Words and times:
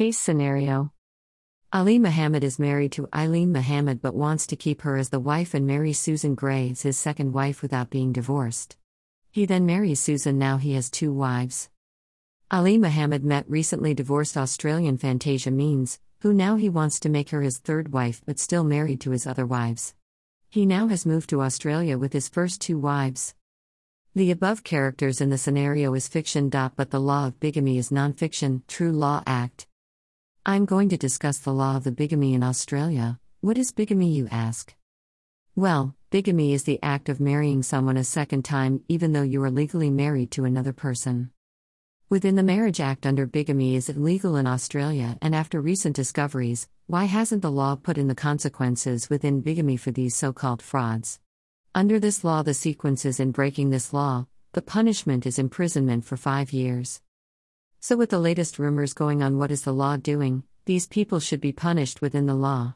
Case 0.00 0.18
scenario 0.18 0.94
Ali 1.74 1.98
Muhammad 1.98 2.42
is 2.42 2.58
married 2.58 2.90
to 2.92 3.06
Eileen 3.14 3.52
Muhammad 3.52 4.00
but 4.00 4.14
wants 4.14 4.46
to 4.46 4.56
keep 4.56 4.80
her 4.80 4.96
as 4.96 5.10
the 5.10 5.20
wife 5.20 5.52
and 5.52 5.66
marry 5.66 5.92
Susan 5.92 6.34
Gray 6.34 6.70
as 6.70 6.80
his 6.80 6.96
second 6.96 7.34
wife 7.34 7.60
without 7.60 7.90
being 7.90 8.10
divorced. 8.10 8.78
He 9.30 9.44
then 9.44 9.66
marries 9.66 10.00
Susan, 10.00 10.38
now 10.38 10.56
he 10.56 10.72
has 10.72 10.88
two 10.88 11.12
wives. 11.12 11.68
Ali 12.50 12.78
Muhammad 12.78 13.26
met 13.26 13.44
recently 13.46 13.92
divorced 13.92 14.38
Australian 14.38 14.96
Fantasia 14.96 15.50
Means, 15.50 16.00
who 16.20 16.32
now 16.32 16.56
he 16.56 16.70
wants 16.70 16.98
to 17.00 17.10
make 17.10 17.28
her 17.28 17.42
his 17.42 17.58
third 17.58 17.92
wife 17.92 18.22
but 18.24 18.38
still 18.38 18.64
married 18.64 19.02
to 19.02 19.10
his 19.10 19.26
other 19.26 19.44
wives. 19.44 19.94
He 20.48 20.64
now 20.64 20.88
has 20.88 21.04
moved 21.04 21.28
to 21.28 21.42
Australia 21.42 21.98
with 21.98 22.14
his 22.14 22.26
first 22.26 22.62
two 22.62 22.78
wives. 22.78 23.34
The 24.14 24.30
above 24.30 24.64
characters 24.64 25.20
in 25.20 25.28
the 25.28 25.36
scenario 25.36 25.92
is 25.92 26.08
fiction. 26.08 26.48
But 26.48 26.90
the 26.90 26.98
law 26.98 27.26
of 27.26 27.38
bigamy 27.38 27.76
is 27.76 27.92
non-fiction, 27.92 28.62
true 28.66 28.92
law 28.92 29.22
act. 29.26 29.66
I'm 30.46 30.64
going 30.64 30.88
to 30.88 30.96
discuss 30.96 31.36
the 31.36 31.52
law 31.52 31.76
of 31.76 31.84
the 31.84 31.92
bigamy 31.92 32.32
in 32.32 32.42
Australia. 32.42 33.20
What 33.42 33.58
is 33.58 33.72
bigamy, 33.72 34.10
you 34.10 34.26
ask? 34.30 34.74
Well, 35.54 35.94
bigamy 36.08 36.54
is 36.54 36.62
the 36.64 36.78
act 36.82 37.10
of 37.10 37.20
marrying 37.20 37.62
someone 37.62 37.98
a 37.98 38.04
second 38.04 38.46
time 38.46 38.82
even 38.88 39.12
though 39.12 39.22
you 39.22 39.42
are 39.42 39.50
legally 39.50 39.90
married 39.90 40.30
to 40.32 40.46
another 40.46 40.72
person. 40.72 41.30
Within 42.08 42.36
the 42.36 42.42
Marriage 42.42 42.80
Act 42.80 43.04
under 43.04 43.26
bigamy 43.26 43.76
is 43.76 43.90
illegal 43.90 44.36
in 44.36 44.46
Australia 44.46 45.18
and 45.20 45.34
after 45.34 45.60
recent 45.60 45.94
discoveries, 45.94 46.68
why 46.86 47.04
hasn't 47.04 47.42
the 47.42 47.50
law 47.50 47.74
put 47.76 47.98
in 47.98 48.08
the 48.08 48.14
consequences 48.14 49.10
within 49.10 49.42
bigamy 49.42 49.76
for 49.76 49.90
these 49.90 50.16
so-called 50.16 50.62
frauds? 50.62 51.20
Under 51.74 52.00
this 52.00 52.24
law 52.24 52.42
the 52.42 52.54
sequences 52.54 53.20
in 53.20 53.30
breaking 53.30 53.68
this 53.68 53.92
law, 53.92 54.26
the 54.54 54.62
punishment 54.62 55.26
is 55.26 55.38
imprisonment 55.38 56.06
for 56.06 56.16
5 56.16 56.54
years. 56.54 57.02
So, 57.82 57.96
with 57.96 58.10
the 58.10 58.18
latest 58.18 58.58
rumors 58.58 58.92
going 58.92 59.22
on, 59.22 59.38
what 59.38 59.50
is 59.50 59.62
the 59.62 59.72
law 59.72 59.96
doing? 59.96 60.42
These 60.66 60.86
people 60.86 61.18
should 61.18 61.40
be 61.40 61.50
punished 61.52 62.02
within 62.02 62.26
the 62.26 62.34
law. 62.34 62.74